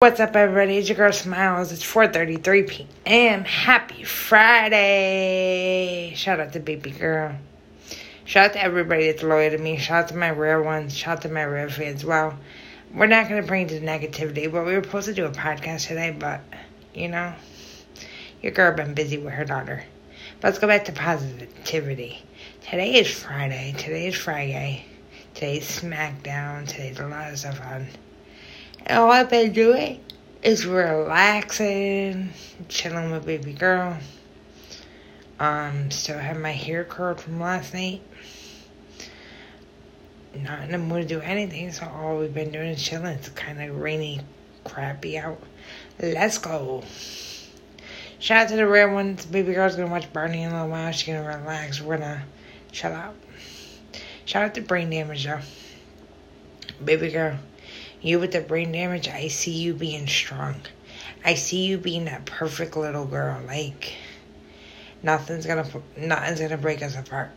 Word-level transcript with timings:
What's 0.00 0.20
up, 0.20 0.36
everybody? 0.36 0.76
It's 0.76 0.88
your 0.88 0.96
girl 0.96 1.12
Smiles. 1.12 1.72
It's 1.72 1.82
4:33 1.82 2.68
p.m. 2.68 3.42
Happy 3.42 4.04
Friday! 4.04 5.32
Shout 6.14 6.38
out 6.38 6.52
to 6.52 6.60
baby 6.60 6.92
girl. 6.92 7.34
Shout 8.24 8.50
out 8.50 8.52
to 8.52 8.62
everybody 8.62 9.10
that's 9.10 9.24
loyal 9.24 9.50
to 9.50 9.58
me. 9.58 9.76
Shout 9.76 10.04
out 10.04 10.08
to 10.10 10.16
my 10.16 10.30
rare 10.30 10.62
ones. 10.62 10.96
Shout 10.96 11.16
out 11.16 11.22
to 11.22 11.28
my 11.28 11.44
rare 11.44 11.68
fans. 11.68 12.04
Well, 12.04 12.38
we're 12.94 13.08
not 13.08 13.28
gonna 13.28 13.42
bring 13.42 13.66
the 13.66 13.80
negativity, 13.80 14.48
but 14.48 14.64
we 14.64 14.76
were 14.76 14.84
supposed 14.84 15.06
to 15.06 15.14
do 15.14 15.24
a 15.24 15.32
podcast 15.32 15.88
today, 15.88 16.14
but 16.16 16.42
you 16.94 17.08
know, 17.08 17.34
your 18.40 18.52
girl 18.52 18.76
been 18.76 18.94
busy 18.94 19.18
with 19.18 19.34
her 19.34 19.44
daughter. 19.44 19.82
But 20.40 20.46
let's 20.46 20.60
go 20.60 20.68
back 20.68 20.84
to 20.84 20.92
positivity. 20.92 22.22
Today 22.60 22.94
is 22.94 23.12
Friday. 23.12 23.74
Today 23.76 24.06
is 24.06 24.14
Friday. 24.14 24.84
Today's 25.34 25.68
SmackDown. 25.68 26.68
Today's 26.68 27.00
a 27.00 27.08
lot 27.08 27.32
of 27.32 27.38
stuff 27.40 27.60
on. 27.62 27.88
I've 28.86 29.30
been 29.30 29.52
doing 29.52 30.00
is 30.42 30.66
relaxing, 30.66 32.30
chilling 32.68 33.10
with 33.10 33.26
baby 33.26 33.52
girl. 33.52 33.98
Um, 35.40 35.90
still 35.90 36.18
have 36.18 36.38
my 36.38 36.52
hair 36.52 36.84
curled 36.84 37.20
from 37.20 37.40
last 37.40 37.74
night. 37.74 38.02
Not 40.34 40.62
in 40.62 40.72
the 40.72 40.78
mood 40.78 41.08
to 41.08 41.08
do 41.08 41.20
anything, 41.20 41.72
so 41.72 41.86
all 41.86 42.18
we've 42.18 42.34
been 42.34 42.50
doing 42.50 42.68
is 42.68 42.82
chilling. 42.82 43.14
It's 43.14 43.28
kind 43.30 43.60
of 43.60 43.80
rainy, 43.80 44.20
crappy 44.64 45.18
out. 45.18 45.40
Let's 46.00 46.38
go. 46.38 46.84
Shout 48.20 48.44
out 48.44 48.48
to 48.50 48.56
the 48.56 48.66
rare 48.66 48.92
ones. 48.92 49.26
Baby 49.26 49.54
girl's 49.54 49.76
gonna 49.76 49.90
watch 49.90 50.12
Barney 50.12 50.42
in 50.42 50.50
a 50.50 50.54
little 50.54 50.68
while. 50.68 50.92
She's 50.92 51.14
gonna 51.14 51.26
relax. 51.26 51.80
We're 51.80 51.98
gonna 51.98 52.24
chill 52.72 52.92
out. 52.92 53.14
Shout 54.24 54.44
out 54.44 54.54
to 54.54 54.60
brain 54.60 54.90
damage, 54.90 55.24
though. 55.24 55.40
Baby 56.84 57.10
girl. 57.10 57.38
You 58.00 58.20
with 58.20 58.30
the 58.30 58.40
brain 58.40 58.70
damage, 58.70 59.08
I 59.08 59.26
see 59.26 59.50
you 59.50 59.74
being 59.74 60.06
strong. 60.06 60.54
I 61.24 61.34
see 61.34 61.66
you 61.66 61.78
being 61.78 62.04
that 62.04 62.26
perfect 62.26 62.76
little 62.76 63.06
girl. 63.06 63.42
Like 63.44 63.92
nothing's 65.02 65.46
gonna 65.46 65.68
nothing's 65.96 66.40
gonna 66.40 66.58
break 66.58 66.80
us 66.80 66.96
apart. 66.96 67.30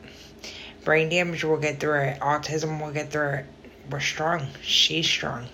Brain 0.84 1.09
damage 1.09 1.44
will 1.44 1.58
get 1.58 1.80
through 1.80 2.02
it. 2.02 2.20
Autism 2.20 2.80
will 2.80 2.92
get 2.92 3.12
through 3.12 3.30
it. 3.30 3.45
We're 3.89 4.00
strong. 4.00 4.50
She's 4.62 5.08
strong. 5.08 5.48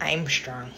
I'm 0.00 0.28
strong. 0.28 0.70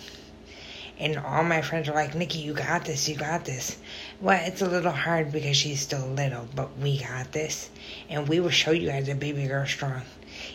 And 0.99 1.19
all 1.19 1.45
my 1.45 1.61
friends 1.61 1.91
are 1.91 1.95
like, 1.95 2.15
Nikki, 2.15 2.39
you 2.39 2.55
got 2.55 2.87
this, 2.87 3.07
you 3.07 3.17
got 3.17 3.45
this. 3.45 3.77
Well, 4.23 4.41
it's 4.43 4.63
a 4.63 4.69
little 4.69 4.91
hard 4.91 5.31
because 5.31 5.55
she's 5.55 5.83
still 5.83 6.07
little, 6.07 6.49
but 6.55 6.79
we 6.79 7.01
got 7.01 7.33
this. 7.33 7.69
And 8.09 8.27
we 8.27 8.41
will 8.41 8.49
show 8.49 8.71
you 8.71 8.89
guys 8.89 9.07
that 9.07 9.21
baby 9.21 9.47
girl 9.47 9.67
strong 9.67 10.01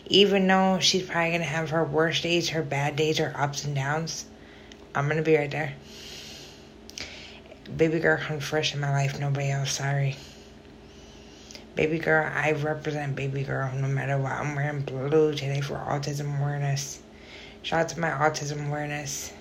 even 0.05 0.47
though 0.47 0.79
she's 0.79 1.03
probably 1.03 1.37
to 1.37 1.43
have 1.43 1.69
her 1.69 1.83
worst 1.83 2.23
days, 2.23 2.49
her 2.49 2.63
bad 2.63 2.95
days, 2.95 3.17
her 3.17 3.33
ups 3.35 3.65
and 3.65 3.75
downs, 3.75 4.25
I'm 4.93 5.09
to 5.09 5.21
be 5.21 5.37
right 5.37 5.49
there. 5.49 5.73
Baby 7.75 7.99
girl 7.99 8.17
comes 8.17 8.43
first 8.43 8.73
in 8.73 8.81
my 8.81 8.91
life, 8.91 9.19
nobody 9.19 9.49
else, 9.49 9.71
sorry. 9.71 10.17
Baby 11.75 11.99
girl, 11.99 12.29
I 12.33 12.51
represent 12.51 13.15
baby 13.15 13.43
girl 13.43 13.71
no 13.73 13.87
matter 13.87 14.17
what. 14.17 14.33
I'm 14.33 14.55
wearing 14.55 14.81
blue 14.81 15.31
today 15.31 15.61
for 15.61 15.75
autism 15.75 16.37
awareness. 16.39 17.01
Shout 17.63 17.81
out 17.81 17.89
to 17.89 17.99
my 17.99 18.09
autism 18.09 18.67
awareness. 18.67 19.31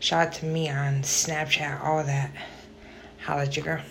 Shout 0.00 0.28
out 0.28 0.32
to 0.34 0.46
me 0.46 0.68
on 0.68 1.02
Snapchat, 1.02 1.84
all 1.84 2.02
that. 2.02 2.32
Holla 3.22 3.42
at 3.42 3.56
your 3.56 3.64
girl. 3.64 3.82